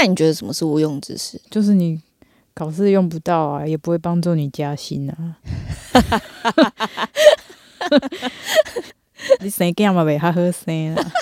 [0.00, 1.40] 那你觉得什么是无用知识？
[1.50, 2.00] 就是你
[2.54, 5.34] 考试用不到啊，也不会帮助你加薪啊。
[9.40, 11.02] 你生囝嘛袂较好生啊。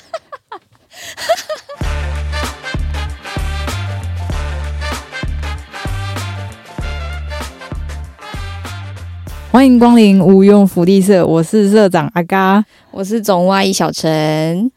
[9.50, 12.62] 欢迎光临无用福利社，我是社长阿嘎。
[12.90, 14.70] 我是总外一小陈，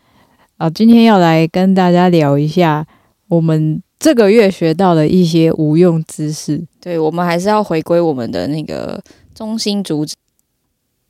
[0.55, 2.87] 啊，今天要来跟大家聊一下
[3.27, 6.65] 我们这个月学到的一些无用知识。
[6.79, 9.03] 对我们还是要回归我们的那个
[9.35, 10.15] 中心主旨。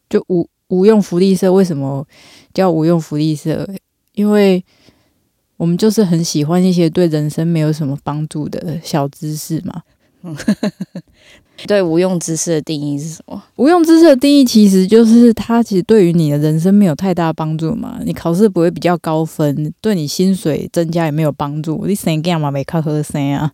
[0.09, 2.05] 就无无用福利社为什么
[2.52, 3.67] 叫无用福利社？
[4.14, 4.66] 因为
[5.58, 9.84] 我们就是很喜欢一些对人生没有什么帮助的小知识嘛。
[11.68, 13.41] 对无用知识的定义是什么？
[13.55, 18.00] 无用知识的定义其实就是它其实对于你的人生没有太大帮助嘛。
[18.05, 21.86] 你考试不会比较高分，对你薪水增加也没有帮助。
[21.86, 23.52] 你生干嘛没靠喝生啊？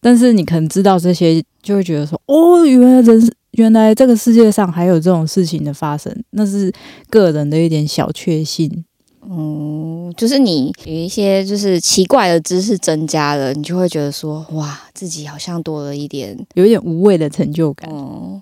[0.00, 6.72] 但是你可能知道这些，就会觉得说，哦，原来人原来这个世界上还有这种事情的发生，那是
[7.10, 8.84] 个人的一点小确幸。
[9.22, 17.88] 嗯，就是你有一些就是奇怪的知识增加了，你就会觉得说，哇，自己好像多了一点，有一点无谓的成就感。
[17.92, 18.40] 嗯，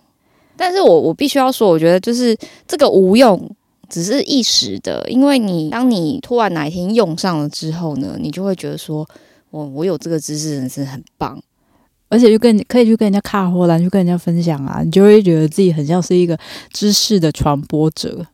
[0.56, 3.50] 但是我我必须要说，我觉得就是这个无用
[3.88, 9.04] 只是一时的，因为你当你突然哪一天用上了之后呢，你就会觉得说，
[9.50, 11.42] 我我有这个知识真是很棒，
[12.08, 16.38] 而且就跟可以去跟人家卡货啦，去跟人家分享啊，你就会觉得自己很像是一个
[16.72, 18.24] 知识的传播者。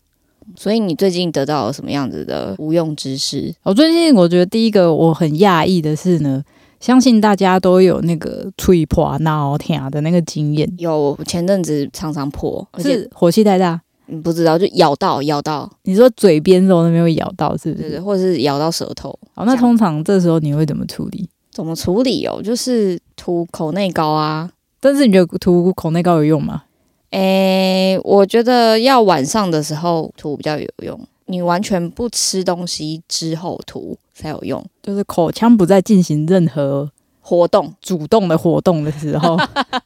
[0.56, 3.55] 所以你最近得到了什么样子的无用知识？
[3.62, 6.42] 我最近我觉得第一个我很讶异的是呢，
[6.81, 13.81] 相信大家都有那个吹破脑疼的那个经验，有前阵子常常破，是火气太大。
[14.06, 17.89] 嗯不知道就咬到咬到，你说嘴边肉那边会咬到，是不是？
[17.89, 19.19] 对对，或者是咬到舌头。
[19.34, 21.27] 好，那通常这时候你会怎么处理？
[21.50, 22.39] 怎么处理哦？
[22.42, 24.50] 就是涂口内膏啊。
[24.78, 26.65] 但是你觉得涂口内膏有用吗？
[27.14, 34.64] 诶，我觉得要晚上的时候涂比较有用，你完全不吃东西之后涂才有用。
[34.82, 39.38] 就是口腔不再进行任何活动主动的活动的时候，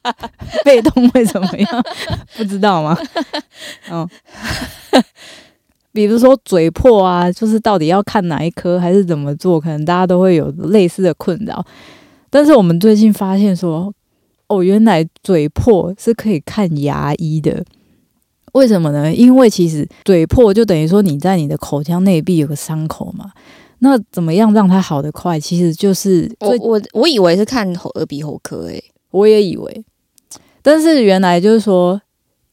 [0.65, 1.83] 被动会怎么样？
[2.35, 2.97] 不知道吗？
[3.91, 4.09] 嗯，
[5.91, 9.61] 比如说嘴破啊，就是到底要看哪一科，还是怎么做？
[9.61, 11.63] 可能大家都会有类似的困扰。
[12.31, 13.93] 但是我们最近发现说，
[14.49, 17.63] 哦，原来嘴破是可以看牙医的。
[18.53, 19.13] 为什么呢？
[19.13, 23.31] 因为其实嘴破就等于说你在你的口腔内壁有个伤口嘛。
[23.81, 25.39] 那怎么样让它好得快？
[25.39, 29.85] 其实就是我我我以为是看喉耳鼻喉科诶、我也以为，
[30.61, 32.01] 但是原来就是说，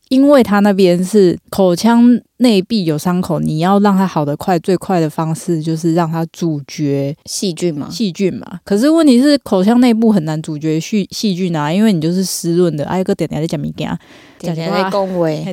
[0.08, 7.88] 因为他那边是口腔内壁有伤口，你要让它好得快，最快的方式就是让它阻绝细菌嘛。
[7.90, 8.60] 细菌嘛。
[8.64, 12.84] 可是问题是，口腔内部很难阻绝细细菌啊，因为你就是湿润的。
[12.84, 13.98] 哎，个点点在讲物件，
[14.38, 15.44] 点点在恭维，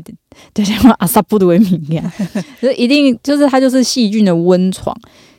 [0.53, 2.03] 对像阿萨布的为物件，
[2.61, 4.95] 就一定就是它就是细菌的温床。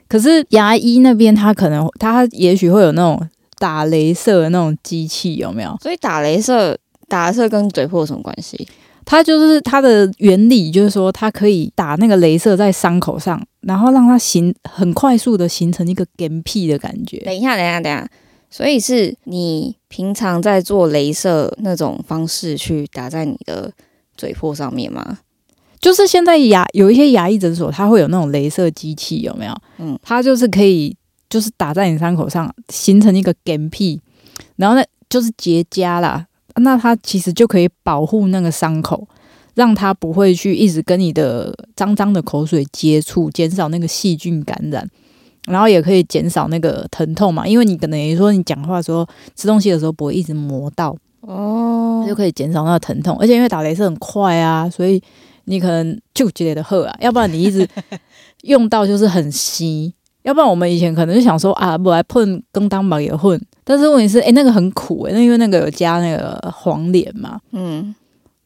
[0.09, 5.77] 可是牙医那边，他可能他也许会有那种打镭射的那种机器，有没有？
[5.81, 6.77] 所以打镭射
[7.07, 8.67] 打镭射跟嘴破有什么关系？
[9.05, 17.19] 它就是它的原理，就是说它可以打那个镭射在伤口上，然后让它形很快速的形成一个干屁的感觉。
[17.19, 18.09] 等一下，等一下，等一下。
[18.51, 23.73] 所以是你平常在做镭射那种方式去打在你的
[24.17, 25.19] 嘴破上面吗？
[25.81, 29.55] 就是现在牙有一些牙医诊所，它会有那种镭射机器，有没有？
[29.79, 30.97] 嗯，它就是可以
[31.29, 34.01] 就是打在你伤口上，形成一个干屁，
[34.57, 36.27] 然后呢就是结痂啦。
[36.57, 39.07] 那它其实就可以保护那个伤口，
[39.55, 44.89] 让它不会去一直跟你的脏脏的口水接触，减少那个细菌感染，
[45.47, 47.47] 然后也可以减少那个疼痛嘛。
[47.47, 53.17] 因为你可能也说你讲话的时候、吃东西的时候不会一直磨到，哦就可以减少那个疼痛。
[53.19, 55.03] 而且因为打雷是很快啊，所以
[55.47, 57.69] 你可能就觉得喝啊，要不然你一直
[58.43, 59.93] 用到就是很稀。
[60.25, 67.94] 要不然我们以前可能就想说啊，不来碰跟当吧也混，但是问题是，诶、那个很苦诶、那因为那个有加那个黄连嘛，嗯，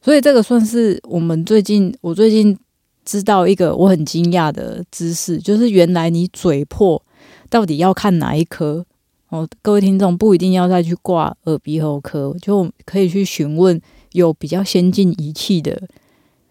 [0.03, 2.59] 所以这个算是我们最近我最近
[3.05, 7.01] 知道一个我很惊讶的知识，就是原来你嘴破
[7.49, 8.85] 到底要看哪一科
[9.29, 9.49] 哦？
[9.63, 13.81] 各位听众不一定要再去挂耳鼻喉科，就可以去询问
[14.13, 15.81] 有比较先进仪器的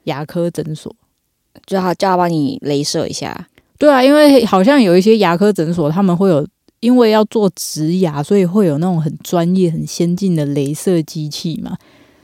[0.06, 0.96] 牙科诊所。
[1.66, 3.48] 就好叫他帮你镭射一下。
[3.78, 6.46] 对啊，因为好像有一些牙科诊所，他们会有
[6.80, 11.78] 因为要做植牙，所以会有那种很专业、很先进的镭射机器嘛。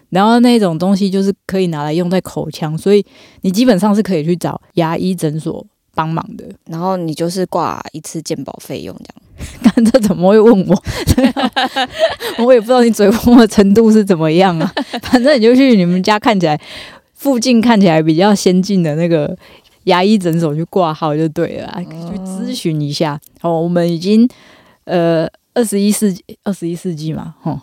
[0.09, 3.03] 然后那种东西就是可以拿来用在口腔，所以
[3.41, 5.65] 你基本上是可以去找牙医诊所
[5.95, 6.45] 帮忙的。
[6.69, 9.15] 然后你就是挂一次鉴保费用这样。
[9.63, 10.83] 看这怎么会问我？
[12.45, 14.71] 我也不知道你嘴破的程度是怎么样啊。
[15.01, 16.59] 反正你就去你们家看起来
[17.15, 19.35] 附近看起来比较先进的那个
[19.85, 23.19] 牙医诊所去挂号就对了，去咨询一下。
[23.41, 24.27] 哦，我们已经
[24.85, 27.59] 呃二十一世纪二十一世纪嘛，吼，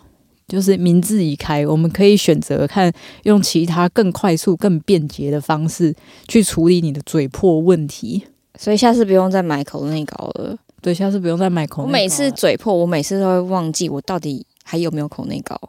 [0.47, 2.91] 就是名字已开，我们可以选择看
[3.23, 5.93] 用其他更快速、更便捷的方式
[6.27, 8.23] 去处理你的嘴破问题。
[8.57, 10.55] 所以下次不用再买口内膏了。
[10.81, 11.87] 对，下次不用再买口内膏。
[11.87, 15.59] 我每次嘴破，我每次都会忘记我到底还有没有口内膏。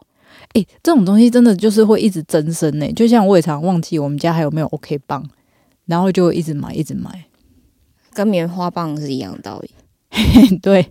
[0.53, 2.91] 诶，这种东西真的就是会一直增生呢。
[2.93, 5.23] 就像我也常忘记我们家还有没有 OK 棒，
[5.85, 7.25] 然后就一直买，一直买，
[8.13, 9.71] 跟棉花棒是一样的道理。
[10.61, 10.85] 对，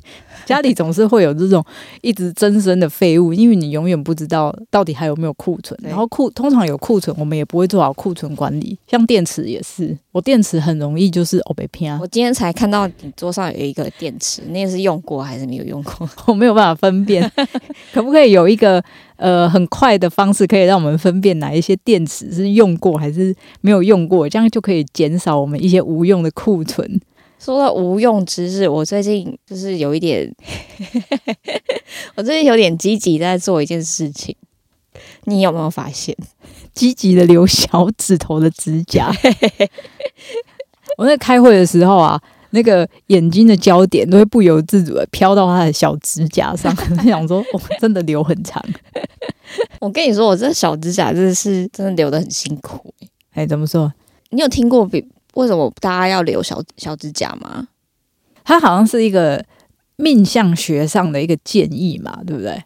[0.44, 1.64] 家里总是会有这种
[2.00, 5.78] 一直增生的废物，因为你永远不知道到底还有没有库存。
[5.82, 8.76] 然后库通常有库存，我们也不会做好库存管理。
[8.88, 11.96] 像电池也是，我电池很容易就是哦被骗。
[12.00, 16.10] 我今天才看到你桌上有一个电池，那个是用过还是没有用过？
[16.26, 17.30] 我没有办法分辨。
[17.92, 18.82] 可不可以有一个
[19.16, 24.28] 呃很快的方式，可以让我们分辨哪一些电池是用过还是没有用过？
[24.28, 27.00] 这样就可以减少我们一些无用的库存。
[27.42, 30.32] 说到无用知识，我最近就是有一点，
[32.14, 34.36] 我最近有点积极在做一件事情，
[35.24, 36.16] 你有没有发现？
[36.72, 39.12] 积极的留小指头的指甲。
[40.96, 46.72] 我在开会的时候啊，那个眼睛的焦点都会不由自主的飘到他的小指甲上，
[47.04, 48.64] 想说，哦，真的留很长。
[49.80, 52.94] 我跟你说，我这小指甲真的是真的留的很辛苦。
[53.32, 53.92] 哎，怎么说？
[54.30, 55.04] 你有听过比？
[55.34, 57.68] 为什么大家要留小小指甲吗？
[58.44, 59.44] 它好像是一个
[59.96, 62.62] 命相学上的一个建议嘛，对不对？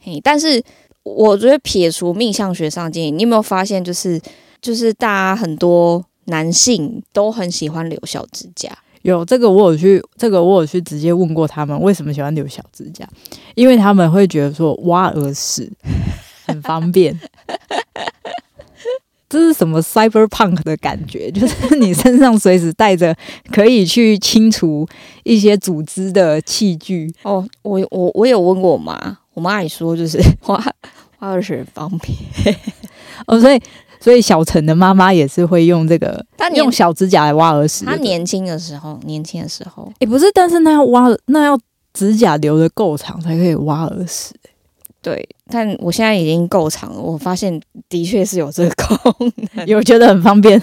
[0.00, 0.62] 嘿，但是
[1.02, 4.20] 我觉得撇除命相学上建议，你有没有发现，就是
[4.60, 8.70] 就是大家很多男性都很喜欢留小指甲。
[9.02, 13.08] 有这个，我有去这个，我有去直接问过他们为什么喜欢留小指甲，
[13.54, 15.72] 因为他们会觉得说挖耳屎
[16.44, 17.18] 很方便。
[19.28, 21.30] 这是什么 cyberpunk 的感觉？
[21.34, 23.14] 就是你身上随时带着
[23.52, 24.86] 可以去清除
[25.24, 27.46] 一些组织的器具哦。
[27.62, 30.64] 我我我有问过我妈，我妈也说就是挖
[31.18, 32.56] 挖耳屎方便
[33.26, 33.40] 哦。
[33.40, 33.60] 所以
[33.98, 37.84] 所以小陈的妈妈也是会用这个，她用小指甲来挖耳屎。
[37.84, 41.58] 她年轻的时候，年轻的时候，也不是，但是那要挖，那要
[41.92, 44.32] 指甲留的够长才可以挖耳屎。
[45.06, 47.00] 对，但我现在已经够长了。
[47.00, 50.60] 我发现的确是有这个功能， 有觉得很方便。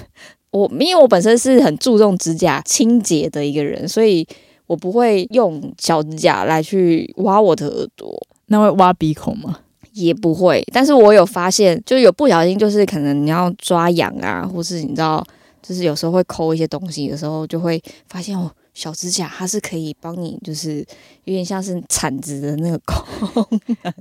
[0.52, 4.28] 我因为我本身是很注重指甲清洁的一个人，所以
[4.68, 8.14] 我不会用小指甲来去挖我的耳朵。
[8.48, 9.60] 那会挖鼻孔吗？
[9.94, 10.62] 也不会。
[10.74, 15.26] 但是我有发现，就有不小心，就是可能你要抓痒啊，或是你知道，
[15.62, 20.86] 就是有时候会抠一些东西的时候，就会发现哦，小指甲它是可以帮你，就是
[21.24, 23.48] 有点像是铲子的那个功
[23.84, 23.94] 能。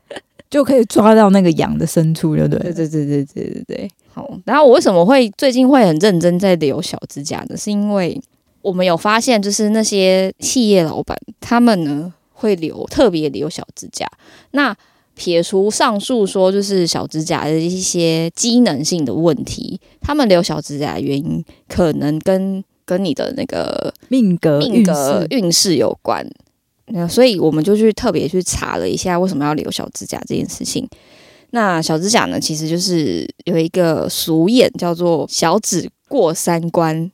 [0.50, 2.72] 就可以抓到那个痒的深处，对不对？
[2.72, 3.90] 对对对对对对对。
[4.12, 7.56] 好，然后我为什么会最近会很认真在留小指甲呢？
[7.56, 8.20] 是因为
[8.60, 14.06] 我们有发现，就是那些企业老板他们呢会留特别留小指甲。
[14.50, 14.76] 那
[15.14, 26.26] 撇除上述说就是小指甲的一些机能性的问题，他们留小指甲的原因可能跟跟你的那个命格命格运势有关。
[26.86, 30.88] 那所以我们就去特别去查了一下为什么要留小指甲这件事情。
[31.50, 37.10] 那小指甲呢，其实就是有一个俗谚叫做“小指过三关，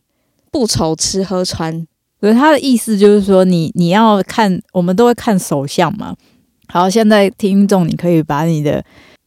[0.50, 1.86] 不愁吃喝穿”。
[2.20, 6.14] 所以他的意思就是说，你你要看，我们都会看手相嘛。
[6.68, 8.84] 好，现在听众你可以把你的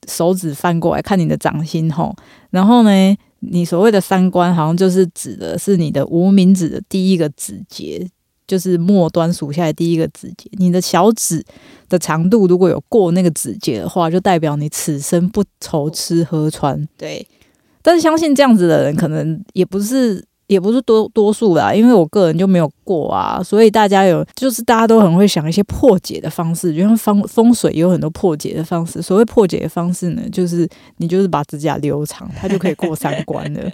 [0.08, 2.16] 手指翻过来看你的掌心吼，
[2.50, 8.10] 然后呢，你所谓的三关好像就是指的是你的无名指的第一个指节。
[8.52, 11.42] 就是末端数下来第一个指节，你的小指
[11.88, 16.86] 的长度如果有过那个指节的话，就代表你此生不愁吃喝穿。
[16.98, 17.26] 对，
[17.82, 29.02] 但是相信这样子的人可能也不是也不是多多数啦，因为我个人就没有过啊，所以大家有就是大家都很会想一些破解的方式，就像风风水有很多破解的方式。
[29.02, 30.68] 所谓破解的方式呢，就是
[30.98, 33.72] 你就是把指甲留长，它就可以过三关了。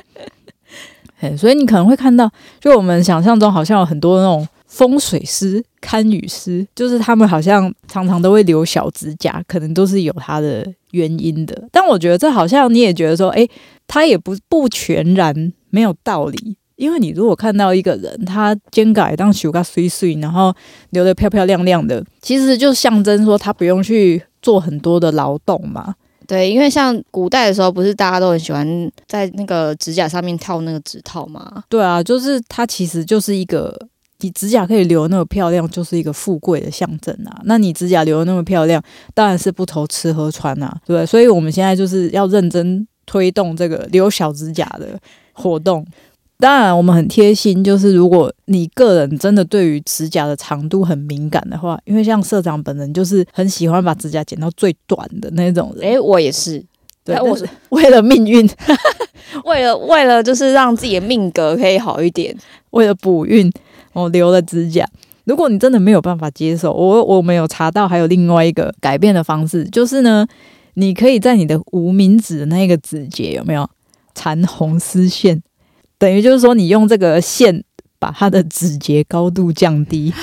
[1.36, 4.48] 所以你可能会看到，就我们想象中好像有很多那种。
[4.68, 11.68] 风水师、堪舆师，就是他们好像常常都会留小指甲，可能都是有他的原因的。
[11.72, 13.50] 但我觉得这好像你也觉得说，诶，
[13.88, 16.58] 他也不不全然没有道理。
[16.76, 20.54] 因为你如果看到一个人，他肩改当修个碎碎，然后
[20.92, 25.96] 留的漂漂亮亮的，其实就象征说他不用去做很多的劳动嘛。
[26.28, 31.64] 对，因为像古代的时候，不是大家都很喜欢在那个指甲上面套那个指套吗？
[31.68, 33.87] 对啊，就是它其实就是一个，
[34.22, 37.42] 你指甲可以留那么漂亮，就是一个富贵的象征啊。
[37.46, 38.82] 那你指甲留的那么漂亮，
[39.14, 41.06] 当然是不愁吃喝穿啊，对不对？
[41.06, 45.00] 所以我们现在就是要认真推动这个留小指甲的
[45.34, 45.86] 活动。
[46.40, 55.94] 当然，我们很贴心，就是如果你个人真的对于指甲的长度很敏感的话，因为像社长本人就是很喜欢把指甲剪到最短的那种人。
[55.94, 56.64] 诶，我也是，
[57.04, 58.48] 对，哎我是 为了命运，
[59.46, 62.36] 为了为了就是让自己的命格可以好一点。
[62.72, 63.52] 为了补运，
[64.04, 64.88] 我留了指甲。
[65.26, 70.26] 如果你真的没有办法接受，我我没有查到还有另外一个改变的方式，就是呢，
[70.76, 73.70] 你可以在你的无名指的那个指节有没有
[74.16, 75.42] 缠红丝线？
[75.98, 77.64] 等于就是说，你用这个线
[78.00, 80.14] 把它的指节高度降低。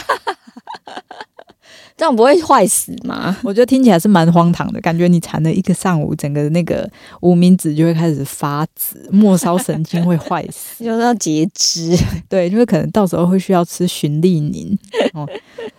[1.97, 3.37] 这样不会坏死吗？
[3.45, 6.89] 我觉得听起来是蛮荒唐的，感觉你缠了一个上午，整个那个
[7.21, 10.83] 无名指就会开始发紫，末梢神经会坏死。
[10.85, 11.97] 就是要截肢。
[12.29, 14.77] 对，因为可能到时候会需要吃循利宁
[15.13, 15.25] 哦，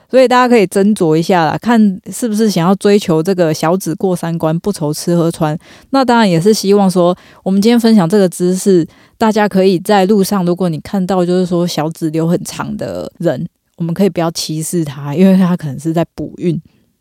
[0.09, 1.77] 所以大家可以斟酌一下啦，看
[2.09, 5.57] 是不是想要追求这个小指过三关，不愁吃喝穿。
[5.89, 13.45] 那当然也是希望说，我们今天分享这个知识，大家可以在路上，如果你看到就是说小指留很长的人，
[13.77, 16.59] 我们可以不要歧视他，因为他可能是在补运，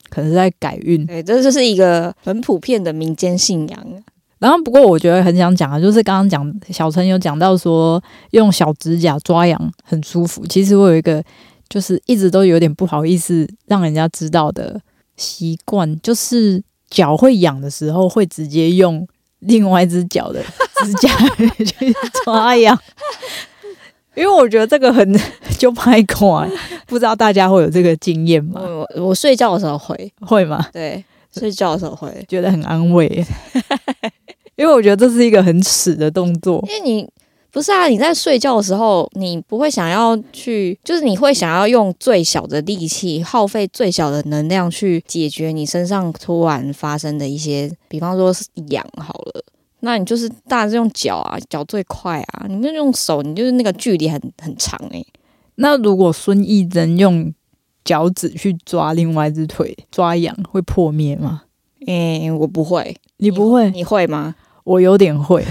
[0.09, 1.07] 可能是在改运。
[1.07, 3.87] 对，这就是一个很普遍的民间信仰。
[4.41, 8.03] 然后，不过我觉得很想讲的，就是刚刚讲小陈有讲到说
[8.33, 10.45] 用小指甲抓痒很舒服。
[10.47, 11.23] 其实我有一个
[11.69, 14.79] 就是一直都有点不好意思让人家知道的
[15.17, 19.07] 习惯，就是脚会痒的时候会直接用
[19.39, 20.43] 另外一只脚的
[20.85, 21.09] 指甲
[21.65, 22.79] 去抓痒。
[24.15, 25.21] 因为我觉得这个很
[25.59, 26.49] 就拍快，
[26.87, 28.61] 不知道大家会有这个经验吗？
[28.63, 30.69] 我我我睡觉的时候会，会吗？
[30.73, 33.07] 对，睡觉的时候会，觉得很安慰，
[34.57, 36.65] 因为我觉得这是一个很耻的动作。
[36.69, 37.09] 因为你
[37.51, 49.45] 不是啊，你在睡觉的时候，你不会想要去，就是你会想要用最小的力气，耗费最小的能量去解决你身上突然发生的一些，比方说是痒好了。
[49.85, 52.47] 那你就是当然是用脚啊，脚最快啊。
[52.49, 55.07] 你们用手，你就是那个距离很很长诶、
[55.57, 57.33] 那如果孙艺珍用
[57.85, 61.43] 脚趾去抓另外一只腿抓痒，会破灭吗？
[61.87, 64.35] 诶、我不会，你不会，你会吗？
[64.65, 65.45] 我有点会，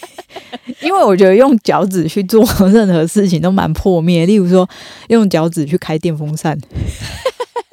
[0.80, 4.24] 因为我觉得用脚趾去做任何事情都蛮破灭。
[4.24, 4.66] 例如说，
[5.08, 6.58] 用脚趾去开电风扇，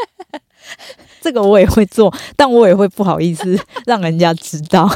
[1.22, 4.90] 这个我也会做，但我也会不好意思让人家知道。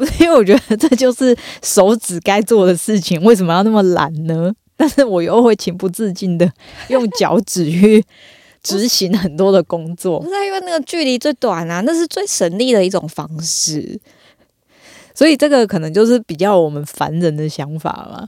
[0.00, 4.50] 不是因为我觉得这就是手指该做的事情，为什么要那么懒呢？
[4.78, 6.50] 但是我又会情不自禁的
[6.88, 8.02] 用脚趾去
[8.64, 14.00] 执行很多的工作不，是啊因为那个距离最短啊，那是最省力的一种方式。
[15.14, 18.26] 所以这个可能就是比较我们凡人的想法嘛。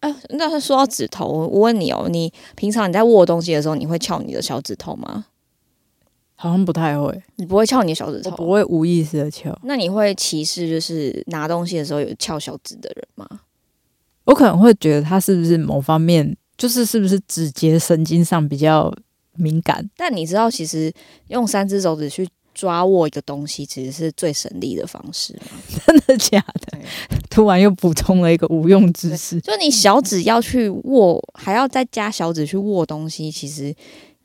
[0.00, 5.26] 啊，那说到指头，我问你哦，你平常你在握东西的时候，你会翘你的小指头吗？
[6.40, 13.26] 好像不太会，你不会翘你的小指头，我不会无意识的翘，那你会歧视就是拿东西的时候有翘小指的人吗？
[14.22, 18.94] 我可能会觉得他是不是某方面，就是是不是指节神经上比较
[19.34, 19.90] 敏感。
[19.96, 20.92] 但你知道，其实
[21.26, 25.58] 用三只手指去抓握一个东西，其实是最省力的方式吗？
[25.84, 26.78] 真的假的？
[27.28, 29.40] 突然又补充了一个无用知识。
[29.40, 33.74] 就你小指要去握，还要再加小指去握东西，其实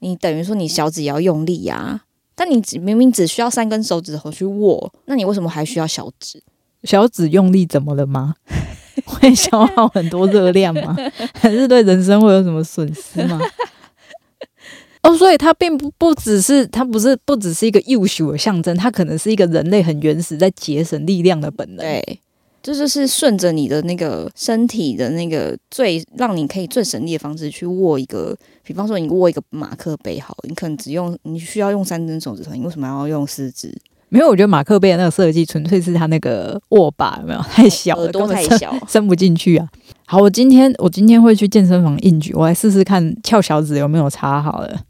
[0.03, 2.01] 你等于说你小指也要用力啊。
[2.36, 6.41] 但你只明明只需要三根手指头去握，那你为什么还需要小指？
[6.83, 8.33] 小指用力怎么了吗？
[9.05, 10.98] 会消耗很多热量吗？
[11.39, 13.39] 还是对人生会有什么损失吗？
[15.03, 21.86] 哦，所以它并不不只是它不是不只是一个幼朽的象征，它可能是一个人类很原始在节省力量的本能。
[21.86, 22.19] 对，
[22.63, 33.77] 这就是顺着你的那个身体的那个最让你可以最省力的方式去握一个，比方说你握一个马克杯好了，你可能只用你需要用三根手指头，你为什么要用四指？
[34.08, 38.74] 没有，我觉得马克杯的那个设计纯粹是它那个握把有没有太小了，耳朵太小。
[38.88, 39.67] 伸不进去啊。
[40.05, 44.82] 好，我今天我今天会去健身房硬举，我来试试看翘小指有没有差好了。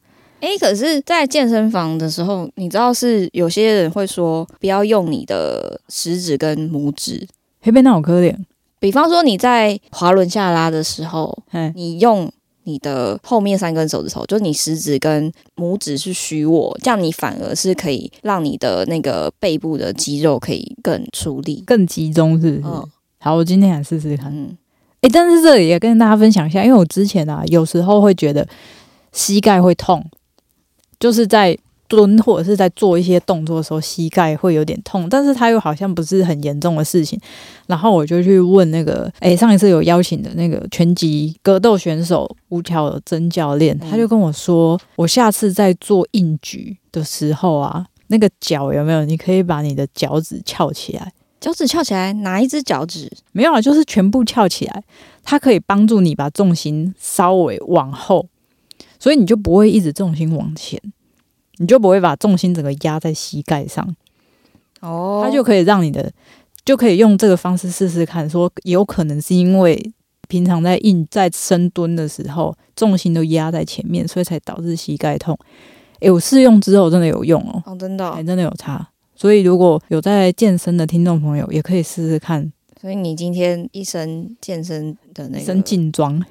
[0.41, 7.25] 诶，可是，在健身房的时候，你知道是有些人会说不要用你的食指跟拇指，
[7.63, 8.35] 黑贝那有可怜，
[8.79, 12.29] 比方说你在滑轮下拉的时候，哎，你用
[12.65, 21.63] 你的后面三根手指头，就是你食指跟拇指是虚握，这样你反而是可以让你的那个背部的肌肉可以更出力。
[21.65, 22.61] 更集中是不是？
[22.65, 22.85] 嗯
[23.19, 24.29] 好，我今天来试试看。
[24.35, 24.57] 嗯，
[24.99, 28.45] 诶，但是这里也跟大家分享一下，因为我之前啊，有时候会觉得
[29.13, 30.05] 膝盖会痛，
[30.99, 37.19] 就是在蹲或者是在做一些动作的时候，膝盖会有点痛，但是他又好像不是很严重的事情。
[37.67, 49.05] 然后我就去问那个，诶，上一次有邀请的那个拳击格斗选手吴巧真教练，他就跟我说，我下次在做硬举的时候啊，那个脚有没有？
[49.05, 53.11] 你可以把你的脚趾翘起来，脚趾翘起来，哪一只脚趾？
[53.31, 54.83] 没有啊，就是全部翘起来，
[55.23, 58.27] 它可以帮助你把重心稍微往后，
[58.99, 60.81] 所以你就不会一直重心往前。
[61.57, 63.95] 你就不会把重心整个压在膝盖上，
[64.81, 66.11] 哦，它就可以让你的，
[66.65, 69.91] 就可以用这个方式试试看，说有可能是因为
[70.27, 75.37] 平常在硬在深蹲的时候，重心都压在前面，所以才导致膝盖痛。
[75.99, 78.89] 诶，我试用之后真的有用哦，哦，真的，哎，真的有差。
[79.15, 82.51] 所以如果有在健身的听众朋友，也可以试试看。
[82.81, 86.21] 所以你今天一身健身的那一身劲装，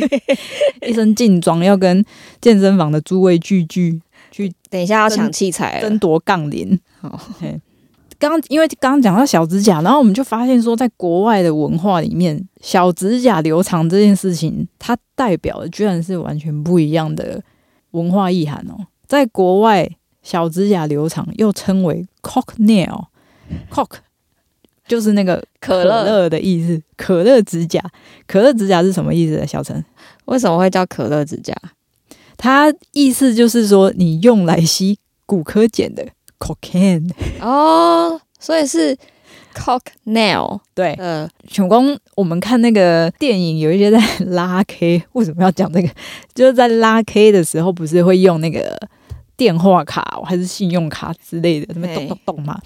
[0.86, 2.04] 一身劲装，要跟
[2.42, 4.02] 健身房的诸位聚聚。
[4.30, 6.78] 去等一下要抢器材，争夺杠铃。
[7.00, 7.20] 好，
[8.18, 17.40] 刚因为刚刚讲到小指甲，然后我们就发现说，在国外的文化里面，小指甲留长这件事情，它代表的居然是完全不一样的
[17.92, 18.86] 文化意涵哦。
[19.06, 19.88] 在国外，
[20.22, 23.90] 小指甲留长又称为 cock nail，cock
[24.88, 27.80] 就是那个可乐的意思，可乐指甲。
[28.26, 29.46] 可乐指甲是什么意思？
[29.46, 29.84] 小陈，
[30.24, 31.54] 为什么会叫可乐指甲？
[32.38, 36.06] 它意思就是说，你用来吸骨科碱的
[36.38, 38.96] cocaine 哦，所以是
[39.52, 40.94] cock nail 对。
[40.94, 45.88] 呃，全光我们看那个电影，有一些在拉 K，为什么要讲这个？
[46.32, 48.78] 就是在拉 K 的时候，不是会用那个
[49.36, 52.60] 电话卡还是信用卡之类的，那么咚咚咚嘛。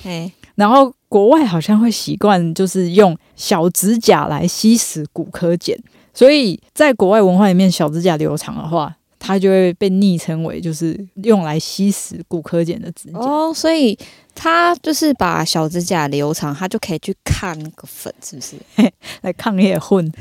[0.55, 5.75] 然后国外好像会习惯就是用小指甲来吸食骨科碱，
[6.13, 8.95] 所以在国外文化里面，小指甲留长的话。
[9.25, 13.97] 它就会被昵称为就是用来吸食骨科碱的指甲哦，所以
[14.35, 18.57] 它就是把小指甲留长，它就可以去看那个粉，是不是？
[19.23, 20.13] 来抗夜混。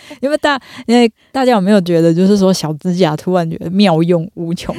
[0.20, 4.74] 因为大，因为大家有没有觉得，就是说小指甲突然觉得妙用无穷，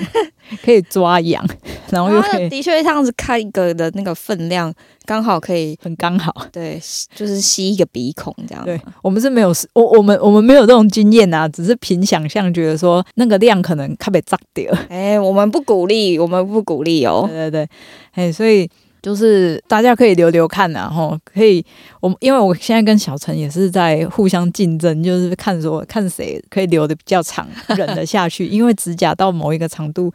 [0.64, 1.46] 可以抓痒，
[1.90, 4.74] 然后又可以的确这样子看一个的那个分量
[5.06, 6.80] 刚好可以很刚好，对，
[7.16, 8.64] 就是吸一个鼻孔这样。
[8.66, 14.74] 对，我们是没有，我我们我们没有这种经验啊，只是凭想象觉得说那个量可能特别扎掉。
[14.90, 17.26] 哎，我们不鼓励，我们不鼓励哦。
[17.28, 17.70] 对对对，
[18.14, 18.70] 哎，所以。
[19.02, 21.66] 就是大家可以留留看呐，吼，可以，
[22.02, 28.46] 我因为我现在跟小陈也是在互相竞争，就是看说看谁可以留的比较长，忍得下去。
[28.50, 30.12] 因为指甲到某一个长度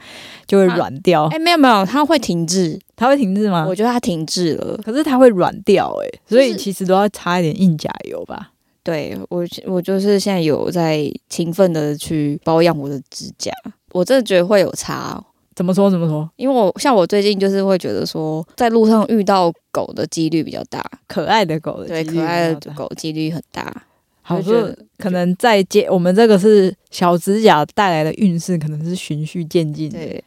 [0.47, 1.25] 就会软掉。
[1.33, 3.67] 哎，没有没有，它会停滞，它会停滞吗？
[3.69, 8.51] 我觉得它停滞了，可是它会软掉，哎，所以其实都要擦一点硬甲油吧。
[8.83, 13.51] 对我，我就是现在有在勤奋的去保养我的指甲，
[13.93, 15.25] 我真的觉得会有差。
[15.55, 15.91] 怎么说？
[15.91, 16.29] 怎么说？
[16.37, 23.83] 因为我像我最近就是会觉得说，在路上遇到狗的几率比较大，可爱的狗的对，可爱的狗几率很大。
[24.23, 30.23] 好说，可能在接我们这个是小指甲带来的运势，可能是循序渐进，对，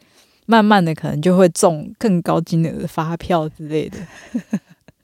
[0.46, 3.98] 慢慢的可能就会中更高金额的发票之类的。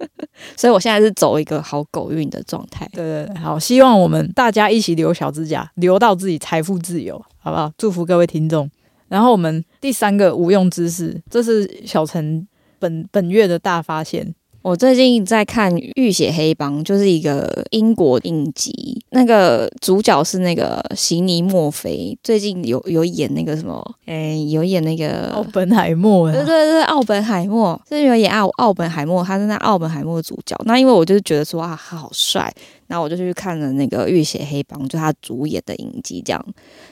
[0.57, 2.89] 所以我现在是走一个好狗运的状态。
[2.93, 7.73] 对对对，好，希望我们大家一起留小指甲，留到自己财富自由，好不好？
[7.77, 8.71] 祝福各位听众。
[9.09, 12.47] 然后我们第三个无用知识，这是小陈
[12.79, 14.35] 本本月的大发现。
[14.65, 26.33] 我最近在看《浴血黑帮》，就是一个英国影集，那个主角是那个席尼·墨菲，最近有有演那个什么，哎，有演那个奥本海默。
[26.33, 30.57] 对对对，奥本海默，就是有演奥奥本海默，他是那奥本海默的主角。
[30.65, 32.51] 那因为我就是觉得说啊，他好帅，
[32.87, 36.43] 然后我就去看了那个《浴血黑帮》，就他主演的影集这样。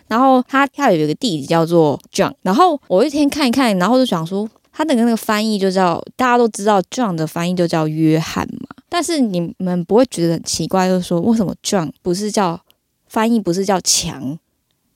[0.08, 4.46] 然后他他有一个弟弟叫做 John，然后我一天看一看，然后就想说。
[4.72, 8.68] 他的那个翻译就叫大家都知道，John 的翻译就叫约翰嘛。
[8.88, 12.61] 但是你们不会觉得很奇怪，就是说为什么 John 不是叫
[13.06, 14.38] 翻译不是叫强，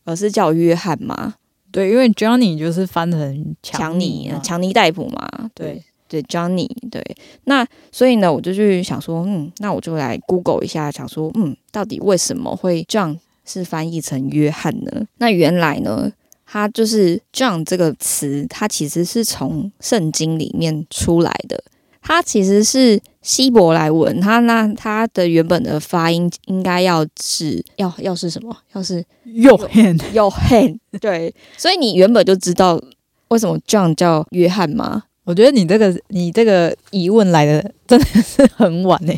[0.04, 1.34] 而是叫约翰吗？
[1.70, 5.50] 对，因为 Johnny 就是翻成强尼，强尼戴普嘛。
[5.54, 7.02] 对对，Johnny 对。
[7.44, 15.06] 那所以呢，我就去想说，嗯，那我就来 Google 一下，想说，嗯，到底为什么会 John 是翻译成约翰呢？
[15.18, 16.10] 那原来呢？
[16.46, 21.62] 它就是 “John” 这个词，它其实是从圣经里面出来的。
[22.00, 28.56] 它其实是希伯来文，它那它的原本的发音应该要是要要是什么？
[28.74, 30.78] 要是 “Yohan”，“Yohan”。
[31.00, 32.80] 对，所以你原本就知道
[33.28, 35.02] 为什么 John 叫约翰吗？
[35.24, 39.12] 我觉得你这个你这个疑问来的真的是很晚呢。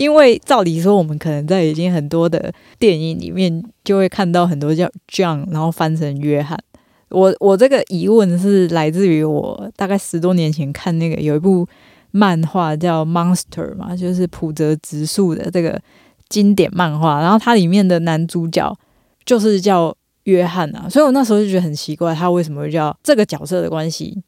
[0.00, 6.58] 因为照理说，我们可能在已经很多的电影里面就会看到很多叫 John，然后翻成约翰。
[7.10, 11.68] 我我这个疑问是来自于我大概十多年前看那个有一部
[12.12, 15.78] 漫画叫《Monster》嘛，就是浦泽直树的这个
[16.30, 18.74] 经典漫画，然后它里面的男主角
[19.26, 24.22] 就是叫约翰啊，所以我那时候就觉得很奇怪，他为什么会叫这个角色的关系，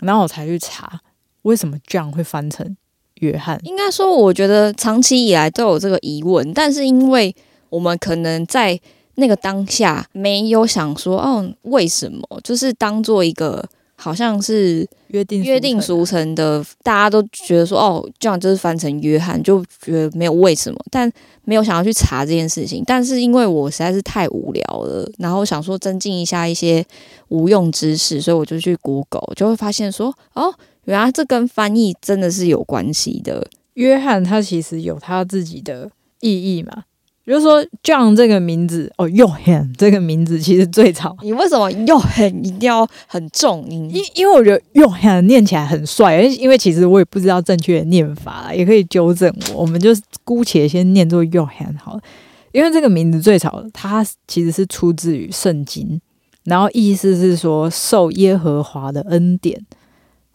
[0.00, 1.00] 然后我才去查
[1.42, 2.76] 为什么这样会翻成
[3.20, 3.58] 约翰。
[3.64, 7.34] 应该说，我觉得长期以来都有这个疑问，但是因为
[7.70, 8.78] 我们可能在
[9.14, 12.22] 那个当下没有想说，哦，为什么？
[12.42, 21.10] 就是当做一个好像是约定约定俗成的，大家都觉得说，哦，这样就是翻成约翰，就觉得没有为什么，但
[21.44, 22.82] 没有想要去查这件事情。
[22.86, 26.82] 但是因为我实在是太无聊了，然后想说增进一下一些
[27.28, 30.54] 无用知识，所以我就去 Google，就会发现说，哦，
[30.90, 33.46] 原来这跟翻译真的是有关系的。
[33.74, 35.88] 约翰他其实有他自己的
[36.20, 36.82] 意义嘛，
[37.24, 43.88] 比如说 John 这个名字哦，Johan 这个名字其实最早，你为什么又很一定要很重音？
[43.94, 49.62] 因因为我觉得 Johan 念起来很帅，因为其实我也不知道正确的念法啦，也可以纠正我。
[49.62, 49.90] 我们就
[50.24, 52.02] 姑且先念作 Johan 好了，
[52.50, 56.00] 因为这个名字最早它其实是出自于圣经，
[56.44, 59.64] 然后意思是说受耶和华的恩典，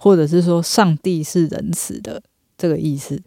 [0.05, 2.21] 或者是说上帝是仁慈的
[2.55, 3.19] 这个意思。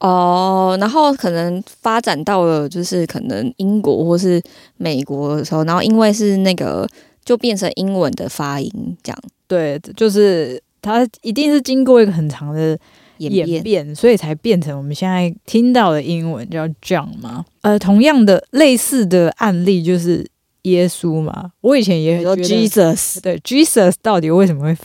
[0.00, 4.42] 哦，然后可能发展到了就是可能英国或是
[4.76, 6.84] 美国的时候，然后因为是那个
[7.24, 12.76] 就变成英文的发音，这样对，就是它一定是经过一个很长的
[13.18, 13.48] 演变。
[13.48, 17.44] 演变，所以才变成我们现在听到的英文叫 John 嘛。
[17.60, 20.26] 呃，同样的类似的案例就是
[20.62, 21.50] 耶稣嘛。
[21.60, 24.76] 我以前也觉得 Jesus 对 Jesus 到底为什么会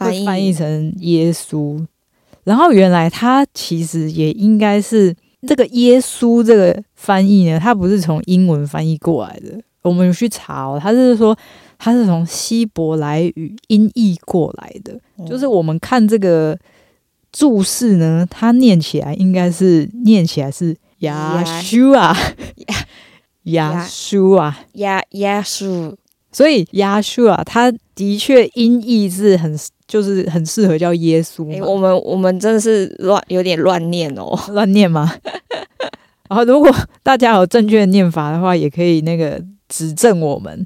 [0.00, 1.86] 翻译会翻译成耶稣？
[2.44, 5.14] 然后原来他其实也应该是
[5.46, 9.60] 这个耶稣这个翻译呢，它不是从英文翻译过来的。
[9.82, 11.36] 我们有去查哦，他是说
[11.78, 14.98] 他是从希伯来语音译过来的。
[15.26, 16.58] 就是我们看这个
[17.32, 22.16] 注释呢，它念起来应该是念起来是亚修啊，
[23.44, 25.94] 亚修 啊，耶耶稣
[26.32, 29.56] 所以亚修啊，它的确音译是很
[29.90, 31.52] 就是很适合叫耶稣嘛。
[31.52, 34.38] 诶，我们我们真的是乱有点乱念哦。
[34.54, 35.12] 乱念吗？
[36.30, 36.72] 然后如果
[37.02, 40.64] 大家有正确的念法的话，也可以那个指正我们。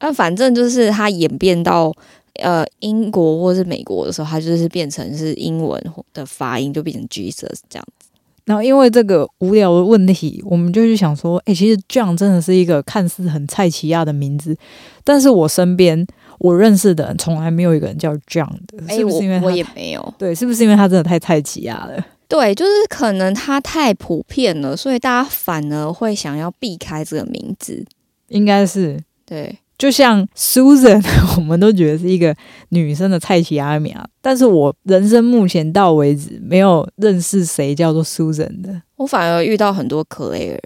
[0.00, 1.90] 那反正就是它演变到
[2.34, 8.08] 呃英国或是美国的时候，它就是变成是英文的发音，就变成 Jesus 这样子。
[8.44, 14.56] 然后因为这个无聊的问题，我们就去想说，哎、其实 John 真的是一个看似很菜奇亚的名字，
[15.02, 16.06] 但是我身边
[16.38, 20.14] 我认识的人从来没有一个人叫 John 的，哎、是不是因为我我也没有。
[20.18, 22.04] 对，是不是因为他真的太蔡奇亚了？
[22.28, 27.84] 对，就是可能他太普遍了，所以大家反而会想要避开这个名字。
[28.28, 31.00] 应该是，对，就像 Susan，
[31.38, 32.34] 我们都觉得是一个
[32.70, 38.82] 女生的蔡奇亚名啊，但是我人生目前到为止没有认识谁叫做 Susan 的。
[38.96, 40.58] 我反而遇到很多 Claire。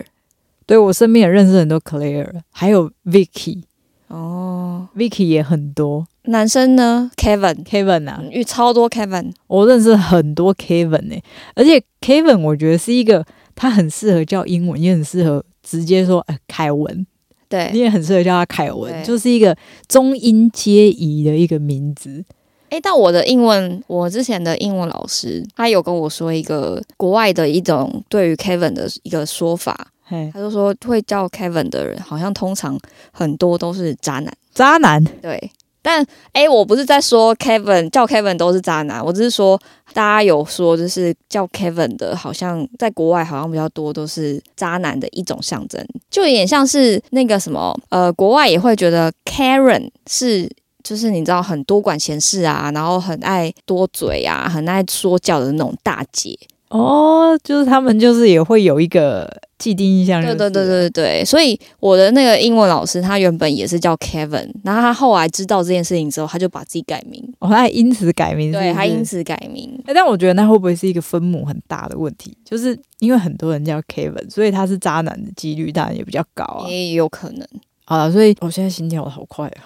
[0.65, 3.63] 对我身边也认识很多 Claire，还有 Vicky，Vicky
[4.11, 6.07] 哦，Vicky，也很多。
[6.25, 9.33] 男生呢？Kevin，，Kevin 啊，遇超多 Kevin。
[9.47, 11.17] 我认识很多 Kevin 呢、
[11.55, 17.07] 而且 Kevin 我觉得是一个他很适合叫英文，也很适合直接说呃凯文，
[17.49, 17.71] 对。
[17.73, 19.57] 你，也很适合叫他凯文，就是一个
[19.89, 22.25] 中英皆宜的一个名字。
[22.71, 30.00] 诶，但我的英文，我之前的英文老师他有跟我说一个国外的一种对于 Kevin 的一个说法，嘿，
[30.33, 32.79] 他就说会叫 Kevin 的人，好像通常
[33.13, 34.33] 很多都是渣男。
[34.53, 35.51] 渣男对，
[35.83, 39.61] 但诶，我不是在说 Kevin 叫 Kevin 都是渣男，我只是说
[39.93, 50.51] 大家有说就是叫 Kevin 的，好像在国外好像比较多都是渣男的一种象征，就有点像是那个什么呃，国外也会觉得 Karen 是。
[50.83, 56.35] 就是你知道很多管闲事啊，然后很爱多嘴啊，很爱说教的那种大姐。
[56.71, 59.29] 哦，就是他们就是也会有一个
[59.59, 69.69] 既定印象、对对对，对对，所以我的那个英文老师他原本也是叫 Kevin，然后他后来知道这件事情之后，他就把自己改名，哦，他还因此改名是是，对他因此改名。
[69.87, 72.37] 欸但我觉得那会不会是一个分母很大的问题？
[72.45, 76.69] 就是因为很多人叫 Kevin，所以他是渣男的几率当然也比较高啊。
[76.69, 77.45] 也有可能。
[77.85, 79.59] 好了，所以我现在心跳的好快啊！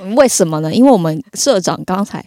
[0.00, 0.72] 嗯 为什么呢？
[0.72, 2.24] 因为我们社长刚才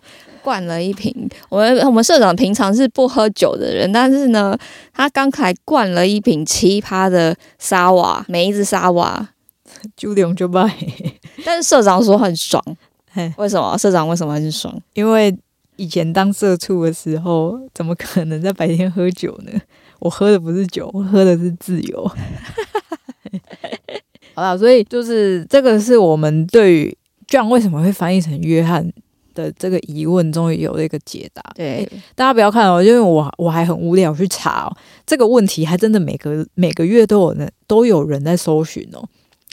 [0.47, 1.13] 灌了一瓶，
[1.49, 4.57] 我们我们社长平常是不喝酒的人，但是呢，
[4.93, 9.27] 他刚才灌了一瓶奇葩的沙瓦梅子沙瓦，
[9.97, 10.73] 九点就拜，
[11.43, 12.63] 但是社长说很爽
[13.11, 13.77] 嘿，为什么？
[13.77, 14.73] 社长为什么很爽？
[14.93, 15.37] 因为
[15.75, 19.51] 以前当社畜的时候，怎么可能在白天喝酒呢？
[19.99, 22.09] 我喝的不是酒，我喝的是自由。
[24.33, 28.89] 好了，所以就是这个是我们对于 John 为什么会翻译成约翰
[29.37, 31.43] 的这个疑问，终于有了一个解答。
[31.55, 39.07] 对，大家不要看哦，因为我我还很无聊去查哦，这个问题还真的每个每个月都有人都有人在搜寻哦，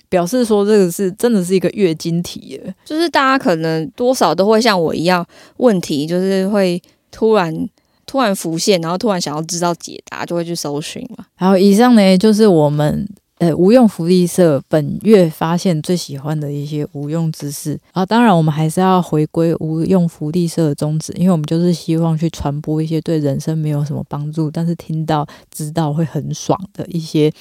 [0.08, 2.74] 表示说这个是真的是一个月经题耶。
[2.84, 5.24] 就是大家可能多少都会像我一样，
[5.58, 7.68] 问题就是会突然
[8.06, 11.26] 突然浮现，然后突然想要知道解答，就会去搜寻嘛。
[11.36, 13.06] 然后以上呢就是我们
[13.38, 27.32] 呃无用福利社本月发现最喜欢的一些无用知识啊，当然我们还是要回归无用福利社的宗旨，因为我们就是希望去传播一些对人生没有什么帮助，但是听到知道会很爽的一些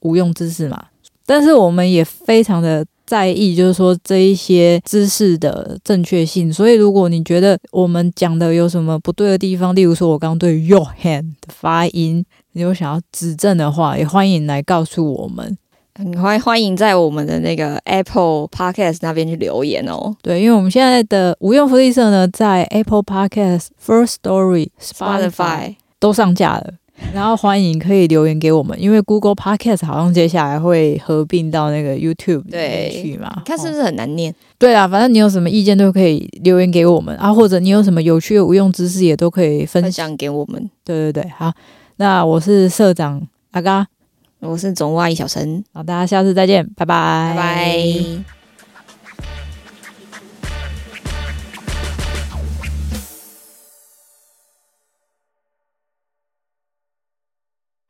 [0.00, 0.86] 无用知识嘛。
[1.24, 6.52] 但是我们也非常的在意，就是说这一些知识的正确性。
[6.52, 12.24] 所以如果你觉得我们讲的有什么不对的地方，例如说我刚刚对 your hand 的发音，
[12.62, 15.56] 有想要指正的话，也欢迎来告诉我们。
[15.94, 20.14] 很欢欢迎在我们的那个 Apple Podcast 那边去留言哦。
[20.20, 26.74] 对，因为我们现在的无用福利社呢，在 Apple Podcast、First Story、Spotify 都上架了。
[27.12, 33.42] 然后欢迎可以留言给我们，因为 Google Podcast 好像接下来会合并到那个 YouTube 里去嘛。
[33.44, 34.34] 看是不是很难念？
[34.58, 39.92] 对啊，反正你有什么意见都可以留言给我们啊，或者你有什么有趣的无用知识也都可以分分。
[39.92, 40.70] 享给我们。
[40.84, 41.52] 对对对，好，
[41.96, 43.86] 那我是社长阿嘎，
[44.40, 48.35] 我是总外小陈，好，大家下次再见，拜拜，拜拜。